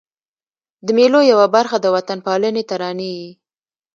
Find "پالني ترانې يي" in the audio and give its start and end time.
2.25-3.29